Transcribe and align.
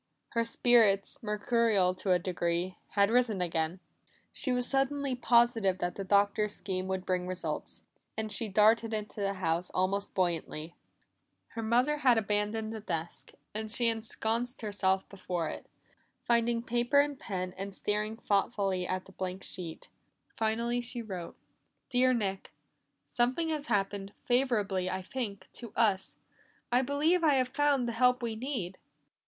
Her 0.29 0.43
spirits, 0.43 1.19
mercurial 1.21 1.93
to 1.93 2.11
a 2.11 2.17
degree, 2.17 2.75
had 2.95 3.11
risen 3.11 3.39
again. 3.39 3.79
She 4.33 4.51
was 4.51 4.67
suddenly 4.67 5.13
positive 5.15 5.77
that 5.77 5.93
the 5.93 6.03
Doctor's 6.03 6.55
scheme 6.55 6.87
would 6.87 7.05
bring 7.05 7.27
results, 7.27 7.83
and 8.17 8.31
she 8.31 8.47
darted 8.47 8.95
into 8.95 9.19
the 9.21 9.35
house 9.35 9.69
almost 9.75 10.15
buoyantly. 10.15 10.73
Her 11.49 11.61
mother 11.61 11.97
had 11.97 12.17
abandoned 12.17 12.73
the 12.73 12.79
desk, 12.79 13.33
and 13.53 13.69
she 13.69 13.89
ensconced 13.89 14.61
herself 14.63 15.07
before 15.07 15.49
it, 15.49 15.67
finding 16.23 16.63
paper 16.63 16.99
and 16.99 17.19
pen, 17.19 17.53
and 17.55 17.75
staring 17.75 18.17
thoughtfully 18.17 18.87
at 18.87 19.05
the 19.05 19.11
blank 19.11 19.43
sheet. 19.43 19.89
Finally 20.35 20.81
she 20.81 21.03
wrote. 21.03 21.35
"Dear 21.91 22.11
Nick 22.11 22.51
"Something 23.11 23.49
has 23.49 23.67
happened, 23.67 24.13
favorable, 24.25 24.77
I 24.89 25.03
think, 25.03 25.45
to 25.53 25.71
us. 25.75 26.15
I 26.71 26.81
believe 26.81 27.23
I 27.23 27.35
have 27.35 27.49
found 27.49 27.87
the 27.87 27.91
help 27.91 28.23
we 28.23 28.35
need. 28.35 28.79